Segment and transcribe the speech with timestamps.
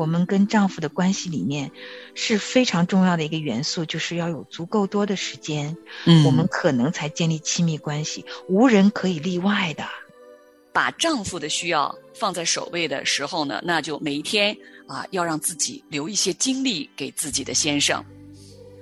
[0.00, 1.70] 我们跟丈夫的关系里面
[2.14, 5.76] 是非常重要的一个元素，就是要有足够多的时间，
[6.06, 9.84] 嗯我们可能才建立亲密关系，无人可以例外的。
[10.72, 14.56] 把丈夫的需要放在首位的时候呢，那就每一天
[14.88, 18.02] 啊，要让自己留一些精力给自己的先生。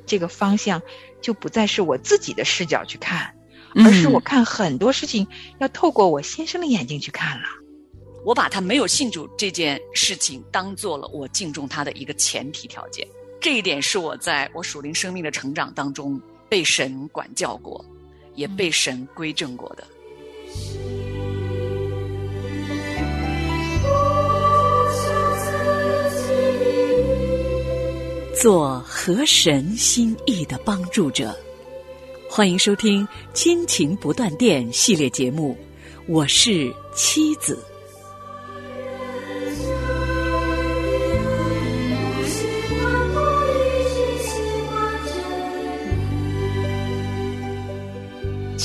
[0.06, 0.80] 这个方向
[1.20, 3.34] 就不再是我自己的视角去看，
[3.74, 5.26] 嗯而是我看很多事情
[5.58, 7.48] 要透过我先生的眼睛去看了。
[8.28, 13.08] 我把他没有信主这件事情当做了我敬重他的一个前提条件。
[13.40, 17.82] 这一点是我在我属灵生命的成长当中被神管教过，
[18.34, 19.84] 也被神归正过的。
[28.34, 31.34] 做合神心意的帮助者，
[32.28, 35.56] 欢迎收听《亲情不断电》系列节目，
[36.06, 37.58] 我是妻子。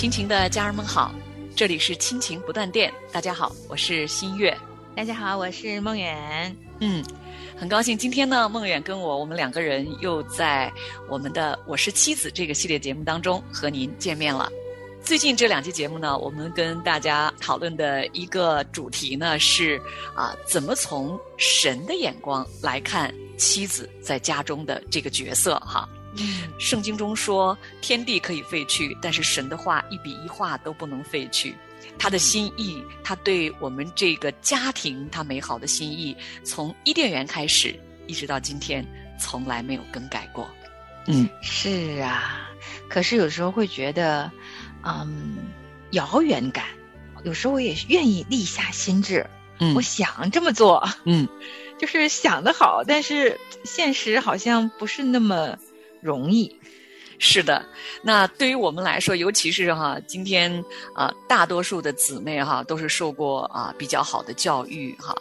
[0.04, 1.16] 亲情的家人们好，
[1.56, 2.94] 这里是亲情不断电。
[3.10, 4.54] 大家好，我是新月。
[4.98, 6.54] 大家好，我是梦远。
[6.82, 7.02] 嗯，
[7.56, 10.70] 很高兴今天呢，梦远跟我，我们两个人又在
[11.08, 14.52] 我们的《我是妻子》这个系列节目当中和您见面了。
[15.02, 19.82] 最近这两期节目呢，我们跟大家讨论的一个主题呢是
[20.14, 25.88] 啊，怎么从神的眼光来看妻子在家中的这个角色哈。
[26.18, 31.56] 嗯圣经中说，天地可以废去，但是神的话一笔一画都不能废去。
[32.00, 38.86] 他的心意，他对我们这个家庭他美好的心意，从伊甸园开始，一直到今天，
[39.20, 40.50] 从来没有更改过。
[41.06, 42.50] 嗯是啊，
[42.90, 44.32] 可是有时候会觉得，
[44.84, 45.38] 嗯，
[45.92, 46.66] 遥远感。
[47.24, 49.26] 有时候我也愿意立下心志，
[49.60, 51.28] 嗯我想这么做，嗯
[51.80, 55.58] 就是想得好，但是现实好像不是那么
[56.04, 56.54] 容易。
[57.20, 57.64] 是的，
[58.02, 60.52] 那对于我们来说，尤其是哈，今天
[60.94, 65.16] 啊、大多数的姊妹哈都是受过啊、比较好的教育哈，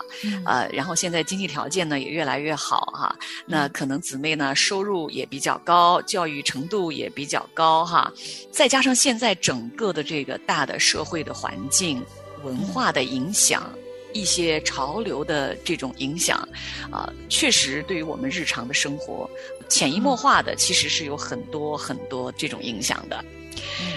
[0.44, 3.14] 呃，然后现在经济条件呢也越来越好哈，
[3.46, 8.10] 那可能姊妹呢收入也比较高，教育程度也比较高哈，
[8.50, 12.04] 再加上现在整个的这个大的社会的环境、
[12.42, 13.70] 文化的影响。
[14.14, 16.46] 一些潮流的这种影响，
[16.90, 19.26] 啊、确实对于我们日常的生活
[19.72, 23.24] 潜移默化的，其实是有很多很多这种影响的。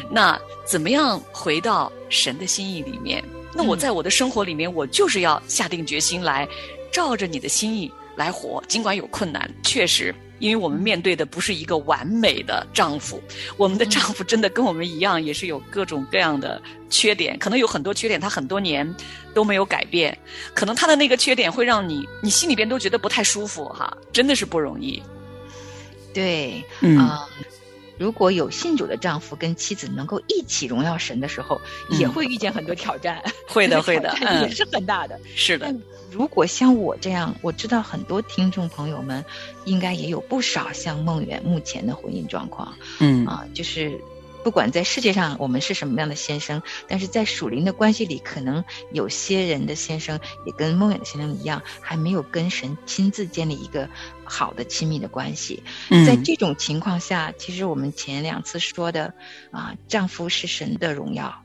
[0.10, 3.22] 那怎么样回到神的心意里面？
[3.54, 6.48] 那我在我的生活里面，我就是要下定决心来
[6.94, 10.16] 照着你的心意来活，尽管有困难，确实。
[10.40, 13.22] 因为我们面对的不是一个完美的丈夫，
[13.56, 18.86] 我们的丈夫真的跟我们一样，也是有各种各样的缺点，可能有很多缺点，他很多年
[19.34, 20.16] 都没有改变，
[20.54, 25.02] 可能他的那个缺点会让你你心里边都觉得不太舒服哈，真的是不容易。
[26.16, 26.98] 对，嗯。
[26.98, 27.30] 啊
[27.98, 31.98] 如果有信主的丈夫跟妻子能够一起荣耀神的时候，嗯。
[31.98, 35.18] 也会遇见很多挑战， 会的 会的也是很大的。
[35.34, 35.74] 是的，
[36.12, 39.24] 如果像我这样，我知道很多听众朋友们
[39.64, 43.26] 应该也有不少像梦圆目前的婚姻状况嗯。
[43.26, 43.98] 啊，就是
[44.46, 53.90] 不管在世界上我们是什么样的先生，但是在属灵的关系里，可能有些人的先生也跟梦远的先生一样，还没有跟神亲自建立一个
[54.24, 55.64] 好的亲密的关系。
[55.90, 56.06] 嗯。
[56.06, 59.16] 在这种情况下，其实我们前两次说的
[59.50, 61.42] 啊，丈夫是神的荣耀，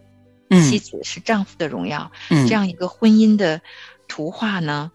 [0.50, 2.46] 妻子是丈夫的荣耀，嗯。
[2.46, 3.62] 这样一个婚姻的
[4.08, 4.92] 图画呢，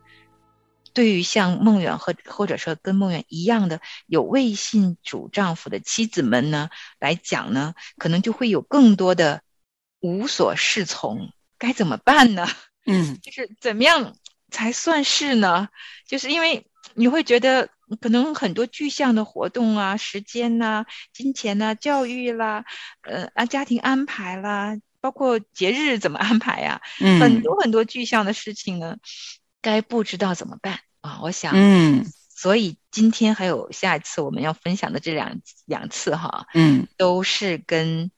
[0.95, 6.69] 对于像梦远和或者说跟梦远一样的有未信主丈夫的妻子们呢
[6.99, 9.41] 来讲呢，可能就会有更多的
[9.99, 11.29] 无所适从，
[11.59, 12.47] 该怎么办呢？
[12.87, 14.15] 嗯就是怎么样
[14.49, 15.67] 才算是呢？
[16.07, 17.69] 就是因为你会觉得
[17.99, 22.63] 可能很多具象的活动啊、时间呐、金钱呐、教育啦、
[23.01, 28.97] 呃啊家庭安排啦，包括节日怎么安排呀、嗯很多很多具象的事情呢，
[29.65, 31.19] 该不知道怎么办啊？
[31.23, 38.11] 我想，嗯所以今天还有下一次我们要分享的这两两次哈，嗯都是跟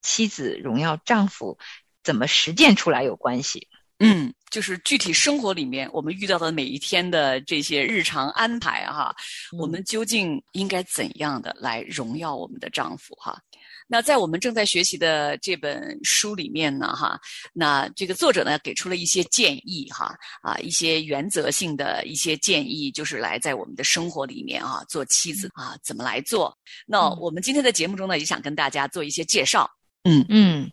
[0.00, 1.58] 妻子荣耀丈夫
[2.02, 3.68] 怎么实践出来有关系。
[3.98, 9.14] 嗯，就是具体生活里面我们遇到的每一天的这些日常安排哈，
[9.58, 13.38] 我们究竟应该怎样的来荣耀我们的丈夫哈？
[13.86, 17.18] 那在我们正在学习的这本书里面呢，哈，
[17.52, 26.56] 那这个作者呢给出了一些建议哈，啊，一些原则性的一些建议，就是来在我们的生活里面啊，做妻子啊怎么来做？
[26.86, 29.70] 那嗯我们今天的节目中呢，也想跟大家做一些介绍。
[30.02, 30.70] 嗯嗯，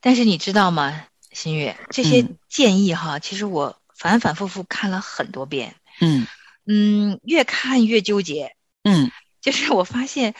[0.00, 5.74] 但是你知道吗，新月，这些嗯建议哈，其实我反反复复看了很多遍。
[6.00, 6.26] 嗯
[6.66, 8.54] 嗯，越看越纠结。
[8.82, 10.34] 嗯 就是我发现，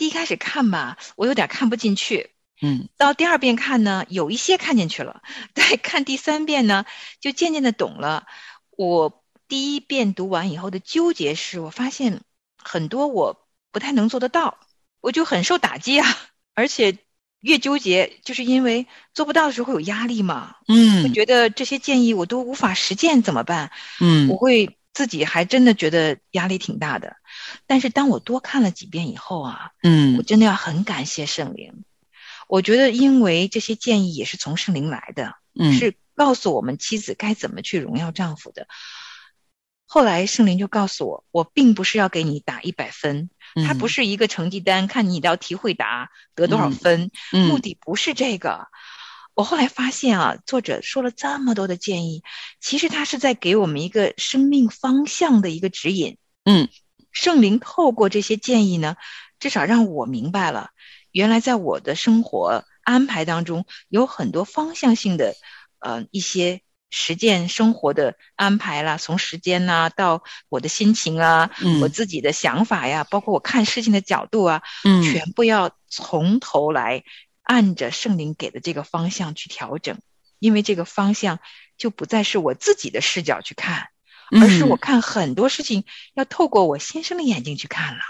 [0.00, 2.30] 第一开始看吧，我有点看不进去。
[2.62, 5.20] 嗯到第二遍看呢，有一些看进去了。
[5.54, 6.86] 再看第三遍呢，
[7.20, 8.26] 就渐渐的懂了。
[8.70, 12.22] 我第一遍读完以后的纠结是，我发现
[12.56, 14.58] 很多我不太能做得到，
[15.02, 16.06] 我就很受打击啊。
[16.54, 16.96] 而且
[17.40, 23.70] 越纠结，就是因为做不到的时候会有压力嘛，嗯会嗯觉得这些建议我都无法实践怎么办？
[24.00, 27.16] 嗯我嗯会自己还真的觉得压力挺大的。
[27.66, 31.84] 但是当我多看了几遍以后啊，嗯我嗯真的要很感谢圣灵。
[32.48, 38.66] 我觉得，因为这些建议也是从圣灵来的，嗯是告诉我们妻子该怎么去荣耀丈夫的。
[39.86, 43.30] 后来圣灵就告诉我，我并不是要给你打一百分，
[43.66, 48.68] 它不是是一个成绩单，看你一道题会答得多少嗯分，目嗯的不是这个。
[49.40, 52.22] 我后来发现啊，作者说了这么多的建议，
[52.60, 56.18] 其实他是在给我们一个生命方向的一个指引。
[56.44, 56.68] 嗯，
[57.10, 58.96] 圣灵透过这些建议呢，
[59.38, 60.72] 至少让我明白了，
[61.10, 65.34] 原来在我的生活安排当中有很多方向性的，
[65.78, 66.60] 呃，一些
[66.90, 71.80] 实践生活的安排啦，从时间呐、到我的心情啊，嗯。
[71.80, 75.02] 我自己的想法呀，包括我看事情的角度啊，嗯。
[75.02, 77.04] 全部要从头来
[77.50, 79.98] 按着圣灵给的这个方向去调整，
[80.38, 81.40] 因为这个方向
[81.76, 83.88] 就不再是我自己的视角去看，
[84.40, 88.00] 而是我嗯看很多事情要透过我先生的眼睛去看了。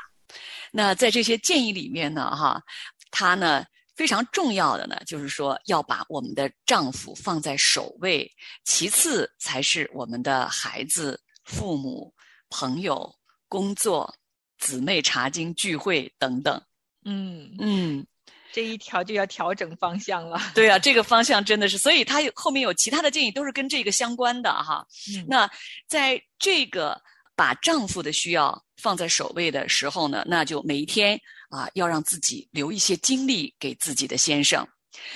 [0.72, 2.62] 那在这些建议里面呢，哈，
[3.10, 3.64] 他呢
[3.96, 8.30] 非常重要的呢，就是说要把我们的丈夫放在首位，
[8.64, 12.12] 其次才是我们的孩子、父母、
[12.50, 13.10] 朋友、
[13.48, 14.14] 工作、
[14.58, 16.62] 姊妹查经聚会等等。
[17.06, 18.06] 嗯，嗯，
[18.52, 20.40] 这一条就要调整方向了。
[20.54, 24.86] 对啊，这个方向真的是，所以他有后面有其他的建议都是跟这个相关的哈。
[25.14, 25.50] 嗯那
[25.88, 27.00] 在这个
[27.36, 31.18] 把丈夫的需要放在首位的时候呢，那就每一天
[31.48, 34.66] 啊，要让自己留一些精力给自己的先生，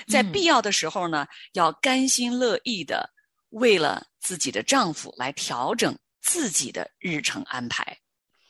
[0.09, 3.11] 在嗯必要的时候呢，要甘心乐意的
[3.51, 7.97] 为了自己的丈夫来调整自己的日程安排。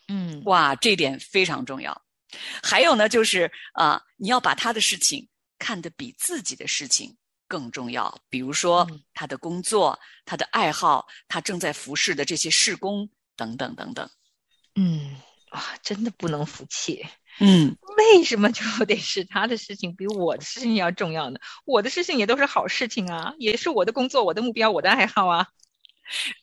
[0.08, 2.03] 嗯哇，这点非常重要。
[2.62, 5.28] 还有呢，就是啊、你要把他的事情
[5.58, 7.16] 看得比自己的事情
[7.46, 8.16] 更重要。
[8.28, 14.08] 比如说嗯他的工作、他的爱好、他正在服侍的这些事工等等等等。
[14.76, 15.16] 嗯，
[15.50, 17.04] 啊，真的不能服气。
[17.40, 21.40] 嗯为什么就得是他的事情比我的事情要重要呢？
[21.64, 25.48] 我的事情也都是好事情啊，也是我的工作、我的目标、我的爱好啊。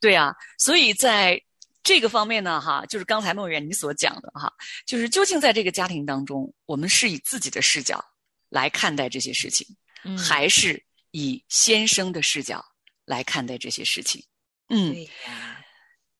[0.01, 1.41] 对啊，所以在
[1.83, 4.51] 这个方面呢，哈，就是刚才孟远你所讲的哈，
[4.85, 8.03] 就是究竟在这个家庭当中，我们是以自己的视角
[8.49, 9.65] 来看待这些事情，
[10.03, 10.81] 嗯还是
[11.11, 12.63] 以先生的视角
[13.05, 14.23] 来看待这些事情？
[14.69, 15.59] 嗯，对呀，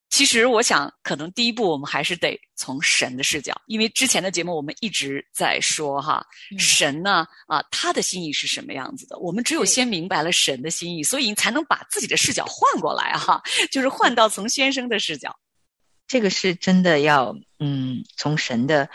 [0.10, 9.18] 其实我想，可能第一步我们还是得从神的视角，因为之前的节目我们一直在说哈，嗯神呢啊，他的心意是什么样子的？
[9.19, 13.42] 我们只有先明白了神的心意，所以才能把自己的视角换过来哈，
[13.72, 15.34] 就是换到从先生的视角。
[16.12, 18.90] 这个是真的要，嗯，从神的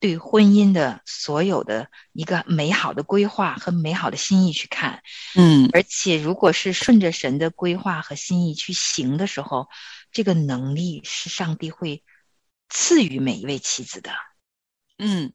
[0.00, 5.04] 对婚姻的所有的一个美好的规划和美好的心意去看，
[5.36, 9.68] 嗯而且如果是顺着神的规划和心意去行的时候，
[10.10, 12.02] 这个能力是上帝会
[12.68, 14.10] 赐予每一位妻子的。
[14.98, 15.32] 嗯，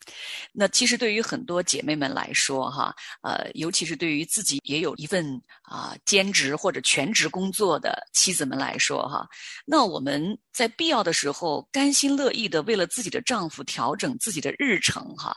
[0.52, 9.26] 那其实对于很多姐妹们来说，哈，呃，尤其是对于自己也有一份啊、兼职或者全职工作的妻子们来说，哈，
[9.66, 15.34] 那我们在必要的时候甘心乐意的为了自己的丈夫调整自己的日程，哈，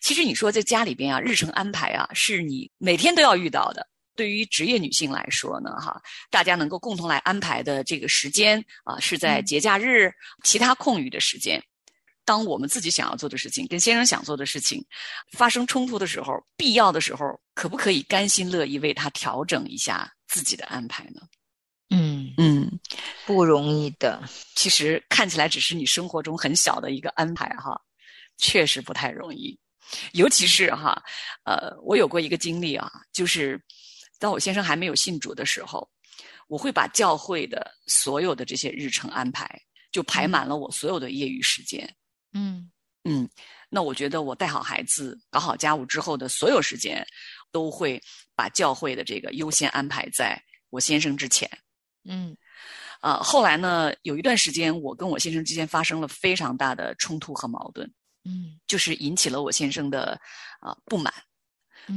[0.00, 3.86] 其实你说在家里边啊，日程安排啊，是你每天都要遇到的。
[4.16, 10.10] 对于职业女性来说呢，哈，大家能够共同来安排的这个时间啊，是在嗯节假日、
[10.42, 11.62] 其他空余的时间。
[12.28, 14.84] 当我们自己想要做的事情跟先生想做的事情
[15.32, 21.22] 发生冲突的时候，必要的时候，可不可以甘心乐意为他调整一下自己的安排呢？
[21.88, 22.78] 嗯，嗯，
[23.24, 24.22] 不容易的。
[24.54, 27.80] 其实看起来只是你生活中很小的一个安排哈，
[28.36, 29.58] 确实不太容易。
[30.12, 31.02] 尤其是哈，
[31.44, 33.58] 呃，我有过一个经历啊，就是
[34.18, 35.88] 当我先生还没有信主的时候，
[36.46, 39.48] 我会把教会的所有的这些日程安排
[39.90, 41.90] 就排满了我所有的业余时间。
[42.32, 42.70] 嗯
[43.04, 43.28] 嗯，
[43.70, 47.06] 那我觉得我带好孩子、搞好家务之后的所有时间，
[47.50, 48.00] 都会
[48.34, 51.48] 把教会的这个优先安排在我先生之前。
[52.04, 52.36] 嗯
[53.00, 57.86] 呃，后来呢，有一段时间，我跟我先生之间发生了非常大的冲突和矛盾，
[58.24, 60.20] 嗯就是引起了我先生的
[60.60, 61.14] 啊、呃不满。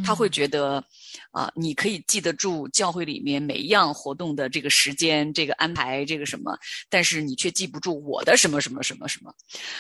[0.03, 0.83] 他会觉得，
[1.31, 6.57] 啊，你可以记得住教会里面每一样活动的这个时间、这个安排、这个什么，
[6.89, 9.33] 但是你却记不住我的什么什么什么什么，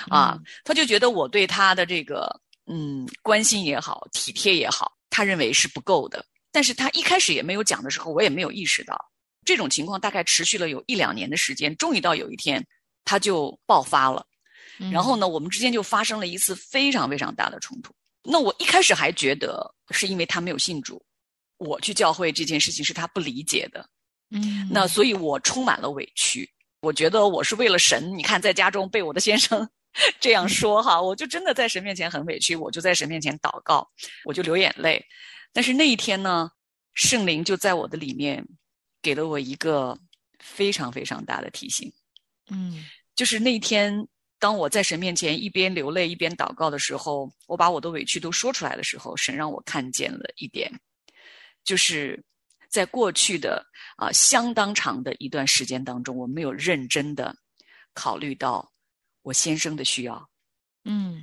[0.09, 6.25] 啊，他就觉得我对他的这个嗯关心也好、体贴也好，他认为是不够的。
[6.51, 8.97] 但是他一开始也没有讲的时候，我也没有意识到。
[9.45, 12.63] 这种情况大概持续了有一两年的时间，终于到有一天
[13.05, 14.25] 他就爆发了，
[14.91, 17.93] 然后呢，我们之间就发生了一次非常非常大的冲突。
[18.23, 21.03] 那我一开始还觉得是因为他没有信主，
[21.57, 23.89] 我去教会这件事情是他不理解的，
[24.29, 26.49] 嗯，那所以我充满了委屈。
[26.81, 29.67] 我觉得我是为了神，你看在家中被我的先生
[30.21, 33.87] 这样说哈，我就真的在神面前很委屈，我就在神面前祷告，
[34.25, 35.03] 我就流眼泪。
[35.51, 36.49] 但是那一天呢，
[36.93, 38.45] 圣灵就在我的里面
[39.01, 39.97] 给了我一个
[40.39, 41.91] 非常非常大的提醒，
[42.49, 42.85] 嗯，
[43.15, 44.07] 就是那一天。
[44.41, 50.71] 当我在神面前一边流泪一边祷告的时候，我把我的委屈都说出来的时候，神让我看见了一点，
[51.63, 52.19] 就是
[52.67, 53.63] 在过去的
[53.97, 57.35] 啊相当长的一段时间当中，我没有认真的
[57.93, 58.67] 考虑到
[59.21, 60.27] 我先生的需要，
[60.85, 61.21] 嗯，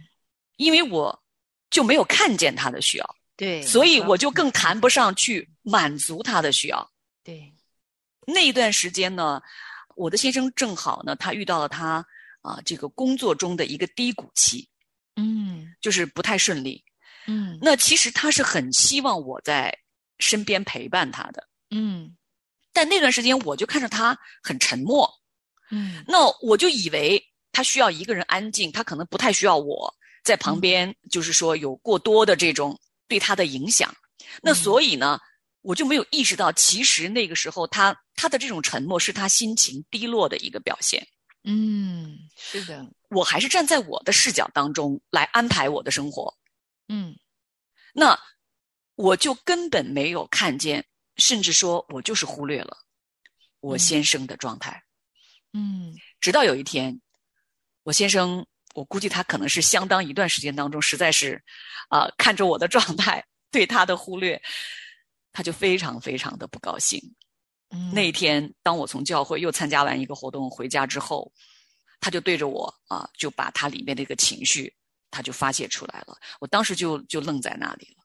[0.55, 1.25] 因为我
[1.71, 6.89] 就没有看见他的需要，对，所以我就更谈不上去满足他的需要。
[7.25, 7.53] 对，
[8.29, 9.43] 那一段时间呢，
[9.97, 12.07] 我的先生正好呢，他遇到了他。
[12.43, 14.69] 啊，这个工作中的一个低谷期，
[15.17, 16.85] 嗯，就是不太顺利，
[17.27, 19.77] 嗯，那其实他是很希望我在
[20.19, 22.17] 身边陪伴他的，嗯，
[22.73, 25.11] 但那段时间我就看着他很沉默，
[25.71, 29.93] 嗯，那我就以为他需要一个人安静，他可能不太需要我
[30.23, 32.79] 在旁边，就是说有过多的这种
[33.09, 33.93] 对他的影响，
[34.43, 35.19] 那所以呢，
[35.63, 41.07] 我就没有意识到，其实那个时候他他的这种沉默是他心情低落的一个表现。
[41.51, 46.37] 嗯，是的，我还是站在我的视角当中来安排我的生活。
[46.89, 47.19] 嗯，
[47.95, 48.21] 那
[48.97, 50.85] 我就根本没有看见，
[51.17, 52.77] 甚至说我就是忽略了
[53.61, 54.85] 我先生的状态。
[55.55, 57.01] 嗯，直到有一天，
[57.83, 61.43] 我先生，我估计他可能是相当一段时间当中，实在是
[61.89, 64.39] 啊，看着我的状态，对他的忽略，
[65.33, 67.01] 他就非常非常的不高兴。
[67.93, 71.31] 那一天，当我从教会又参加完一个活动回家之后，
[72.01, 74.75] 他就对着我啊，就把他里面的一个情绪，
[75.11, 76.17] 他就发泄出来了。
[76.41, 78.05] 我当时就就愣在那里了。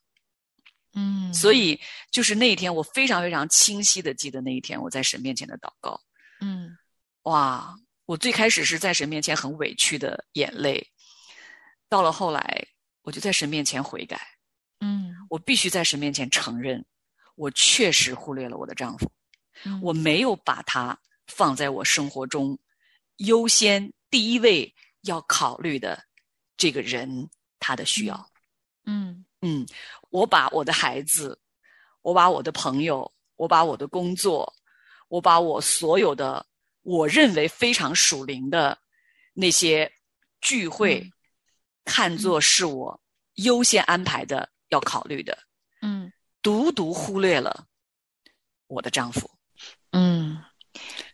[0.95, 1.79] 嗯，所以
[2.11, 5.99] 就是那一天，我非常非常清晰的记得那一天我在神面前的祷告。
[6.41, 6.77] 嗯，
[7.23, 7.73] 哇，
[8.05, 10.85] 我最开始是在神面前很委屈的眼泪，
[11.87, 12.67] 到了后来，
[13.01, 14.19] 我就在神面前悔改。
[14.81, 16.85] 嗯，我必须在神面前承认，
[17.35, 19.09] 我确实忽略了我的丈夫。
[19.81, 22.57] 我没有把他放在我生活中
[23.17, 26.03] 优先第一位要考虑的
[26.57, 27.29] 这个人
[27.59, 28.29] 他的需要，
[28.85, 29.25] 嗯。
[29.45, 29.67] 嗯，
[30.09, 31.37] 我把我的孩子，
[32.01, 34.53] 我把我的朋友，我把我的工作，
[35.09, 36.45] 我把我所有的
[36.81, 38.79] 我认为非常属灵的
[39.33, 39.91] 那些
[40.39, 41.05] 聚会，
[41.83, 42.97] 看作是我
[43.33, 45.37] 优先安排的要考虑的，
[45.81, 46.09] 嗯，
[46.41, 47.67] 独独忽略了
[48.67, 49.29] 我的丈夫。
[49.93, 50.43] 嗯，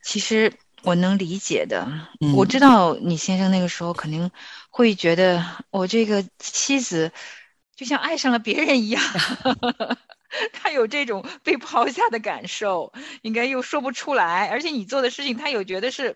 [0.03, 2.07] 其实我能理解的。
[2.33, 4.31] 我知道你先生那个时候肯定
[4.69, 7.11] 会觉得我这个妻子
[7.75, 9.03] 就像爱上了别人一样，
[10.53, 14.47] 他有这种被抛下的感受，应该又说不出来。
[14.47, 16.15] 而且你做的事情，他有觉得是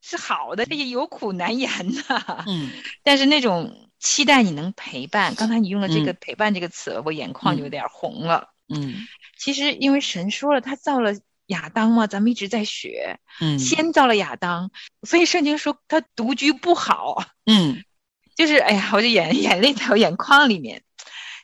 [0.00, 2.44] 是好的，这些有苦难言的。
[2.46, 2.70] 嗯，
[3.02, 8.50] 但是那种期待你能陪伴，刚才你用了这个“陪伴”这个词，我眼眶就有点红了。
[8.68, 8.94] 嗯，
[9.36, 11.12] 其实因为神说了，他造了。
[11.46, 14.70] 亚当嘛，咱们一直在学，嗯，先造了亚当，
[15.02, 17.84] 所以圣经说他独居不好，嗯，
[18.36, 20.82] 就是哎呀，我就眼眼泪在我眼眶里面，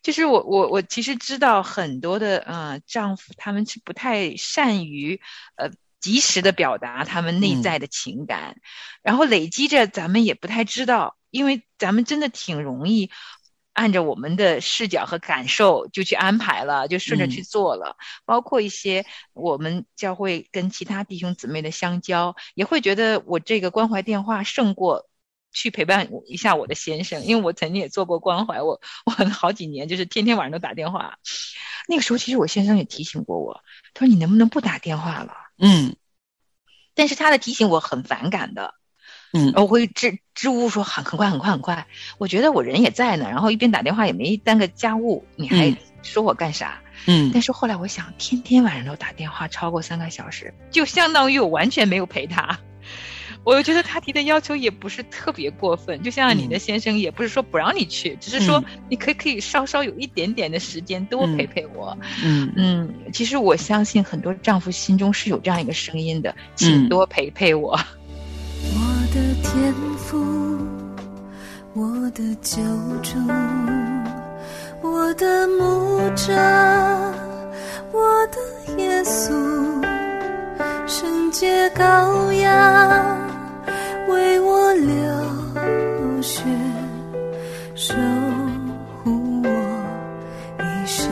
[0.03, 5.21] 就是我我我其实知道很多的呃丈夫他们是不太善于
[5.57, 8.57] 呃及时的表达他们内在的情感，
[9.03, 13.11] 然后累积着咱们也不太知道，因为咱们真的挺容易。
[13.73, 17.97] 按照我们的视角和感受就去安排了，就顺着去做了。
[18.25, 25.09] 包括一些我们教会跟其他弟兄姊妹的相交，也会觉得我这个关怀电话胜过
[25.53, 31.19] 去陪伴一下我的先生，因为我曾经也做过关怀，我我好几年就是天天晚上都打电话。
[31.89, 33.63] 那个时候其实我先生也提醒过我，
[33.95, 35.33] 他说你能不能不打电话了？
[35.59, 35.97] 嗯，
[36.95, 38.75] 但是他的提醒我很反感的。
[39.33, 41.87] 嗯，我会支支吾说很很快很快很快，
[42.19, 46.81] 我觉得我人也在呢，然后一边打电话也没耽搁家务，你还说我干啥？
[47.07, 52.59] 嗯，但是后来我想，天天晚上都打电话超过三个小时，就相当于我完全没有陪他。
[53.43, 61.97] 我又觉得他提的要求也不是特别过分，就像你的先生也不是说不让你去，只是说你可以可以稍稍有一点点的时间多陪陪我。
[62.23, 67.71] 嗯嗯，其实我相信很多丈夫心中是有这样一个声音的，请多陪陪我。
[67.71, 67.79] 我
[69.13, 70.19] 的天赋，
[71.75, 72.63] 我的救
[73.03, 73.19] 主，
[74.83, 76.33] 我的牧者，
[77.93, 78.39] 我的
[78.81, 79.33] 耶稣。
[80.87, 83.19] 圣洁羔羊
[84.09, 86.43] 为我流血，
[87.75, 87.95] 守
[89.03, 89.49] 护我
[90.59, 91.11] 一生。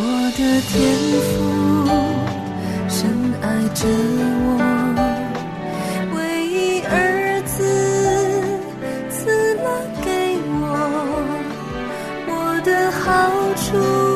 [0.00, 0.02] 我
[0.36, 0.76] 的天
[1.22, 1.28] 赋
[2.88, 3.08] 深
[3.42, 3.86] 爱着
[4.44, 4.48] 我，
[13.70, 14.07] 好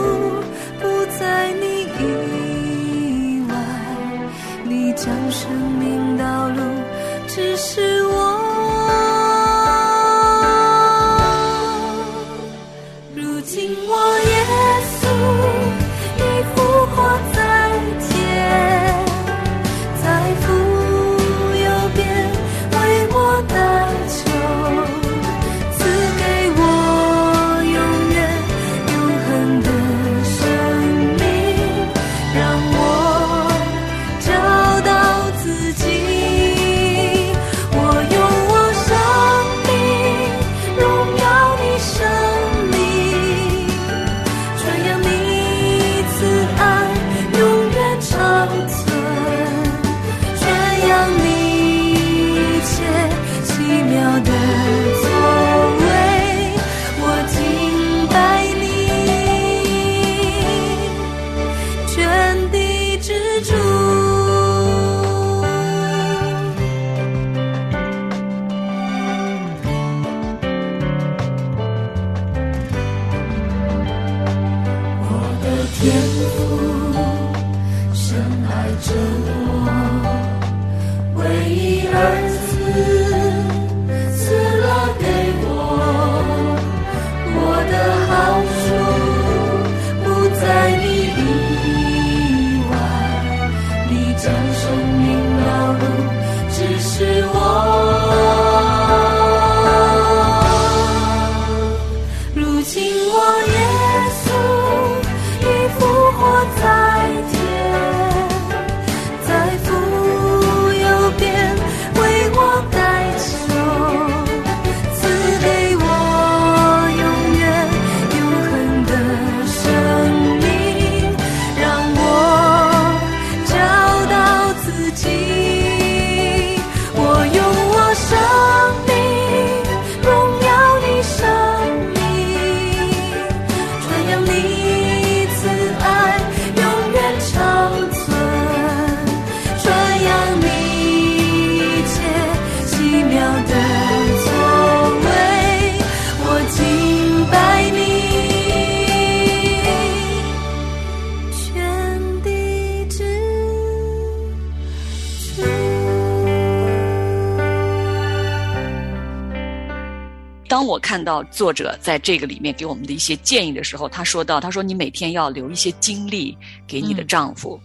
[160.52, 166.36] 当我看到作者在这个里面给我们的一些建议的时候，他说到：“他说你每天要留一些精力
[166.66, 167.58] 给你的丈夫。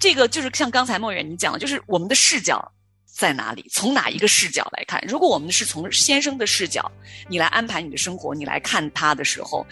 [0.00, 2.66] 这个就是像刚才梦远你讲的，就是我们的视角
[3.04, 3.66] 在哪里？
[3.70, 5.04] 从哪一个视角来看？
[5.06, 6.90] 如果我们是从先生的视角，
[7.28, 9.66] 你来安排你的生活，你来看他的时候，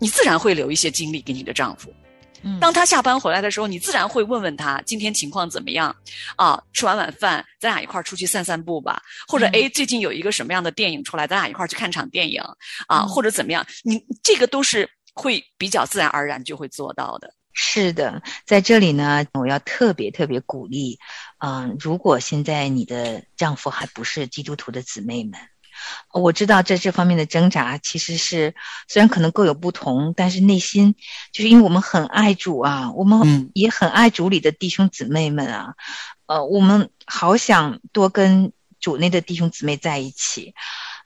[0.00, 1.94] 你自然会留一些精力给你的丈夫。
[2.42, 5.94] 嗯当他下班回来的时候，你自然会问问他今天情况怎么样
[6.36, 6.62] 啊？
[6.72, 12.40] 吃完晚饭，咱俩一块儿出去散散步吧，或者嗯哎，最近有一个什么样的电影出来，咱俩一块儿去看场电影
[12.88, 13.66] 啊，嗯或者怎么样？
[13.82, 17.32] 你这个都是会比较自然而然就会做到的。
[17.58, 20.98] 是的，在这里呢，我要特别特别鼓励，
[21.38, 25.40] 嗯、如果现在你的丈夫还不是基督徒的姊妹们，
[26.12, 28.54] 我知道在这方面的挣扎其实是
[28.88, 30.94] 虽然可能各有不同，但是内心
[31.32, 35.74] 就是因为我们很爱主啊，我们嗯也很爱主里的弟兄姊妹们啊，
[36.26, 40.54] 呃，我们好想多跟主内的弟兄姊妹在一起。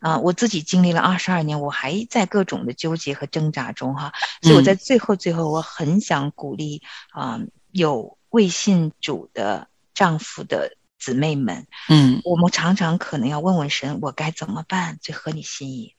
[0.03, 6.81] 啊、我自己经历了二十二年，我还在各种的纠结和挣扎中哈，所以我在最后最后，我很想鼓励
[7.11, 7.39] 啊、
[7.71, 12.21] 有未信主的丈夫的姊妹们，嗯。
[12.25, 15.97] 我们常常可能要问问神，我该怎么办最合你心意？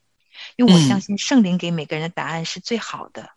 [0.56, 0.88] 因为我嗯。
[0.88, 3.32] 相信圣灵给每个人的答案是最好的，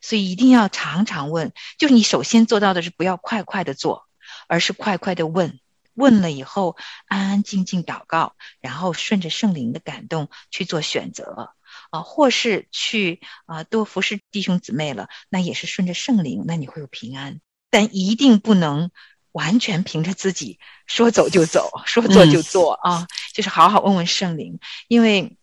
[0.00, 1.52] 所以一定要常常问。
[1.78, 4.08] 就是你首先做到的是不要快快的做，
[4.48, 5.60] 而是快快的问，
[5.94, 11.54] 问了以后，安安静静祷告，然后顺着圣灵的感动去做选择。
[11.90, 18.90] 啊，或是去啊多服侍弟兄姊妹了，那也是顺着圣灵，那你会有平安，但一定不能
[19.32, 25.36] 完全凭着自己说走就走，说做就做啊，就是好好问问圣灵，因为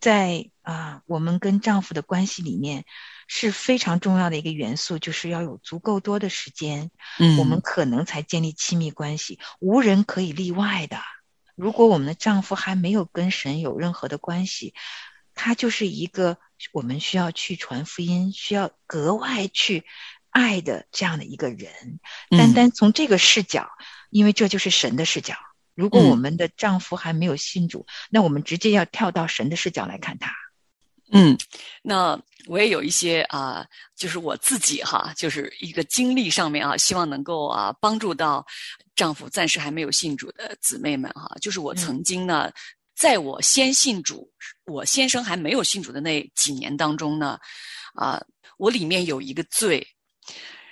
[0.00, 2.84] 在啊我们跟丈夫的关系里面。
[3.26, 10.98] 是非常重要的一个元素，就是要有足够多的时间，嗯，我们可能才建立亲密关系，无人可以例外的。
[11.54, 14.74] 如果我们的丈夫还没有跟神有任何的关系，
[15.34, 16.36] 他就是一个
[16.72, 19.84] 我们需要去传福音、需要格外去
[20.34, 21.70] 爱的这样的一个人。
[22.28, 23.70] 单单从这个视角，
[24.10, 25.34] 因为这就是神的视角。
[25.74, 30.30] 如果我们的丈夫还没有信主，那我们直接要跳到神的视角来看他。
[31.12, 31.36] 嗯，
[31.82, 38.44] 那我也有一些啊，就是我自己哈，就是一个经历上面啊，希望能够啊帮助到
[38.96, 41.30] 丈夫暂时还没有信主的姊妹们哈。
[41.40, 42.50] 就是我曾经呢，
[42.96, 44.32] 在我先信主，
[44.64, 47.38] 我先生还没有信主的那几年当中呢，
[47.94, 48.22] 啊，
[48.56, 49.86] 我里面有一个罪，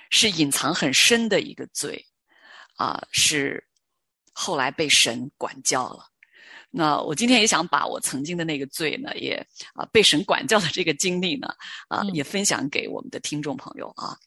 [0.09, 2.05] 是隐藏很深的一个罪，
[2.77, 3.63] 啊，是
[4.33, 6.05] 后来被神管教了。
[6.75, 9.35] 那我今天也想把我曾经的那个罪呢，也
[9.75, 11.47] 啊被神管教的这个经历呢，
[11.87, 14.17] 啊也分享给我们的听众朋友啊。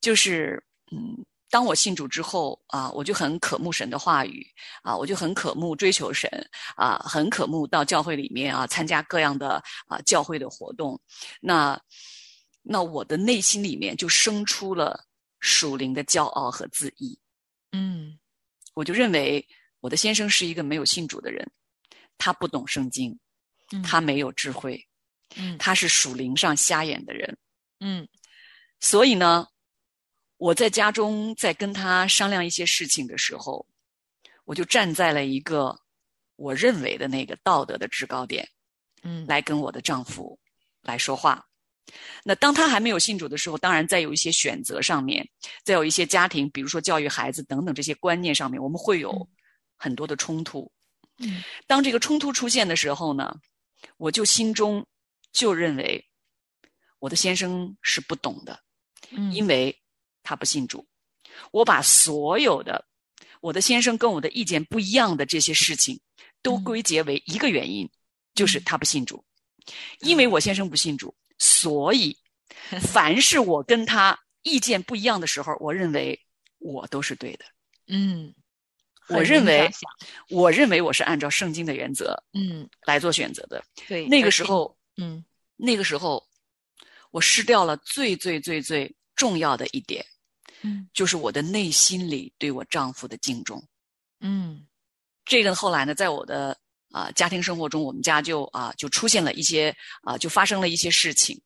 [0.00, 1.16] 就是嗯，
[1.50, 4.46] 当我信主之后啊，我就很渴慕神的话语
[4.84, 6.30] 啊，我就很渴慕追求神
[6.76, 11.00] 啊，很渴慕到教会里面啊参加各样的啊教会的活动。
[11.40, 11.76] 那
[12.72, 15.04] 那我的内心里面就生出了
[15.40, 17.18] 属灵的骄傲和自义。
[17.72, 18.16] 嗯，
[18.74, 19.44] 我就认为
[19.80, 21.44] 我的先生是一个没有信主的人。
[22.16, 23.18] 他不懂圣经，
[23.82, 24.86] 他没有智慧，
[25.34, 27.36] 嗯，他是属灵上瞎眼的人，
[27.80, 28.06] 嗯，
[28.78, 29.48] 所以呢，
[30.36, 33.66] 我在家中在跟他商量一些事情的时候，
[34.44, 35.76] 我就站在了一个
[36.36, 38.48] 我认为的那个道德的制高点，
[39.02, 40.38] 嗯，来跟我的丈夫
[40.82, 41.49] 来说话。
[42.22, 45.28] 那当他还没有信主的时候，当然在有一些选择上面，
[45.64, 49.28] 在有一些家庭，比如说教育孩子等等这些观念上面，我们会有
[49.76, 50.70] 很多的冲突。
[51.18, 53.34] 嗯，当这个冲突出现的时候呢，
[53.96, 54.86] 我就心中
[55.32, 56.04] 就认为
[56.98, 58.58] 我的先生是不懂的，
[59.10, 59.76] 嗯，因为
[60.22, 60.86] 他不信主。
[61.50, 62.84] 我把所有的
[63.40, 66.00] 我的先生跟我的意见不一样的这些事情，
[66.42, 67.88] 都归结为一个原因，
[68.34, 69.24] 就是他不信主。
[70.00, 72.16] 因为我先生不信主，所以
[72.80, 76.20] 凡是我跟他意见不一样的时候，我认为
[76.58, 77.44] 我都是对的。
[77.88, 78.32] 嗯。
[79.08, 79.68] 我认为，
[80.28, 83.60] 我认为我是按照圣经的原则，嗯，来做选择的。
[83.88, 85.24] 对，那个时候，嗯，
[85.56, 86.24] 那个时候，
[87.10, 90.06] 我失掉了最最最最重要的一点，
[90.62, 93.60] 嗯，就是我的内心里对我丈夫的敬重。
[94.20, 94.64] 嗯，
[95.24, 96.56] 这个后来呢，在我的
[96.90, 101.40] 啊家庭生活中，我们家就啊就出现了一些啊就发生了一些事情。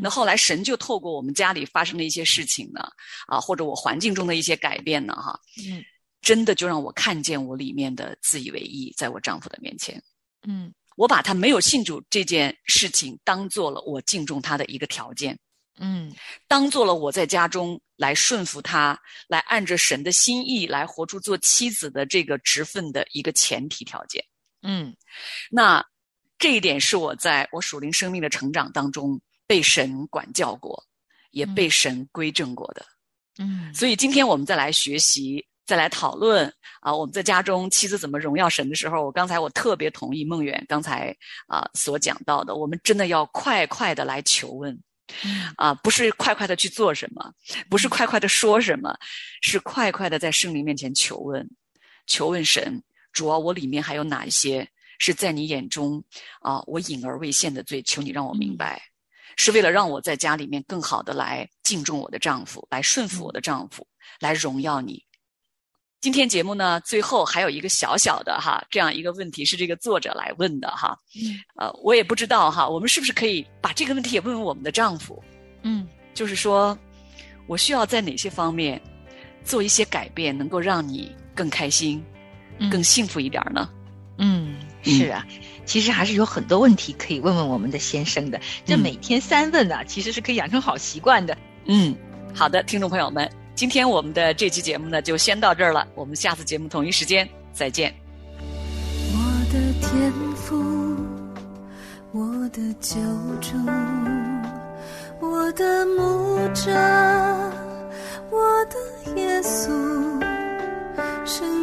[0.00, 2.80] 那后来神就透过我们家里发生的一些事情呢，
[3.26, 5.84] 啊或者我环境中的一些改变呢，哈，嗯。
[6.22, 10.02] 真的就让我看见我里面的自以为意，在我丈夫的面前，
[10.48, 15.38] 嗯，我把他没有信主这件事情当做了我敬重他的一个条件，
[15.78, 16.12] 嗯，
[16.48, 24.24] 当做了我在家中来顺服他，来按着神的心意来活出做妻子的这个职分的一个前提条件，
[24.62, 24.96] 嗯，
[25.50, 25.84] 那
[26.38, 30.84] 这一点是我在我属灵生命的成长当中被神管教过，
[31.30, 32.84] 也被神归正过的，
[33.38, 35.46] 嗯，所以今天我们再来学习。
[35.66, 36.46] 再来讨论
[36.80, 41.12] 啊，我们在家中妻子怎么荣耀神的时候，我刚才我特别同意孟远刚才
[41.48, 44.80] 啊所讲到的，我们真的要快快的来求问，
[45.56, 47.32] 啊，不是快快的去做什么，
[47.68, 48.96] 不是快快的说什么，
[49.42, 51.44] 是快快的在圣灵面前求问，
[52.06, 52.80] 求问神，
[53.16, 56.04] 主啊，我里面还有哪一些是在你眼中
[56.40, 58.82] 啊我隐而未现的罪，求你让我明白，
[59.38, 63.86] 是为了让我在家里面更好的来敬重我的丈夫，来顺服我的丈夫，
[64.20, 65.02] 来荣耀你。
[65.98, 71.40] 今天节目呢，最后还有一个小小的哈，这样一个问题是这个作者来问的哈，嗯。
[71.56, 75.24] 呃，我也不知道哈，我们是不是可以把这个问题也问问我们的丈夫？
[75.62, 76.78] 嗯，就是说，
[77.46, 78.78] 我需要在哪些方面
[79.42, 82.04] 做一些改变，能够让你更开心、
[82.70, 83.68] 更幸福一点呢？
[84.18, 85.26] 嗯，是啊，
[85.64, 88.40] 其实还是有很多问题可以问问我们的先生的。
[88.64, 91.36] 这每天三问啊，其实是可以养成好习惯的。
[91.66, 91.94] 嗯，
[92.34, 93.30] 好的，听众朋友们。
[93.54, 95.88] 今天我们的这期节目呢，就先到这儿了。
[95.94, 97.94] 我们下次节目同一时间再见。
[98.38, 99.18] 我
[99.50, 100.62] 的天赋，
[102.12, 102.96] 我的救
[103.40, 103.56] 主，
[105.20, 106.70] 我的牧者，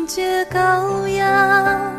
[0.06, 1.93] 洁高雅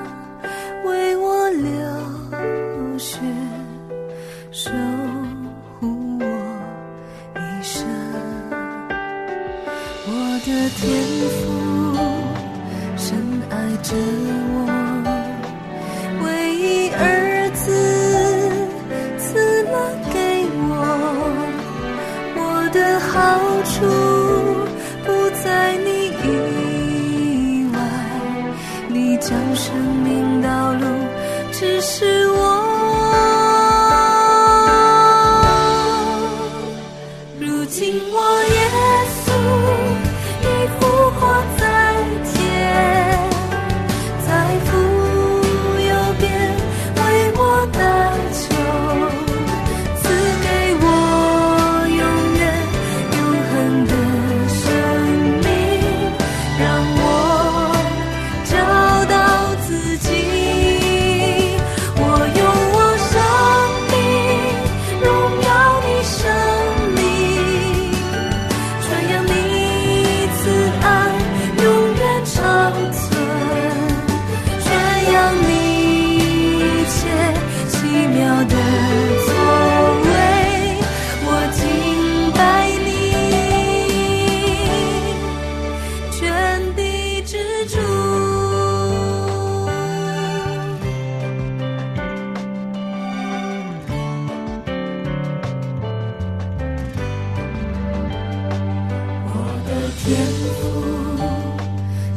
[100.04, 101.16] 天赋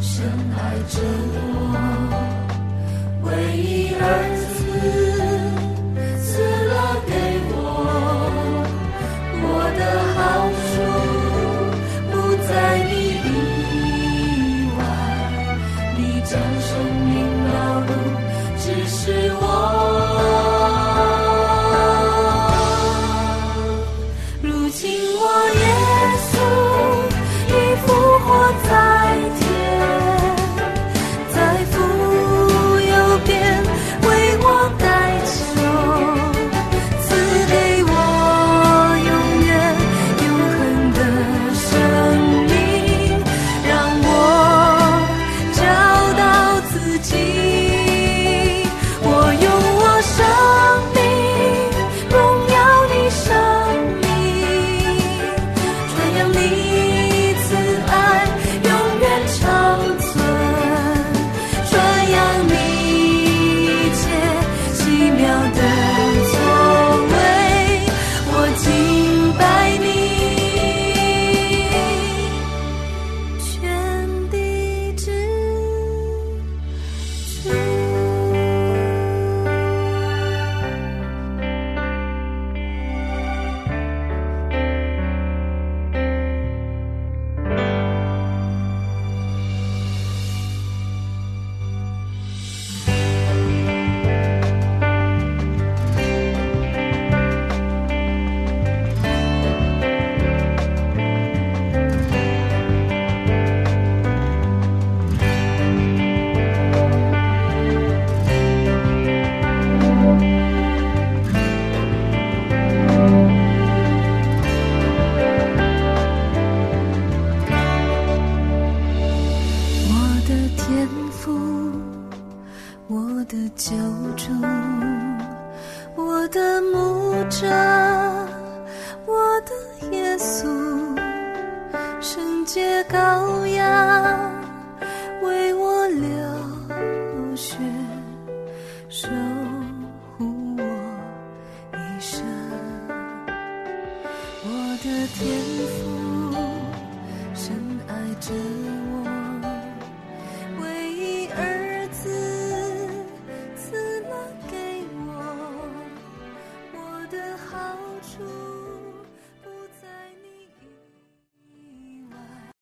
[0.01, 0.99] 深爱着
[1.31, 1.73] 我，
[3.23, 4.46] 为一而。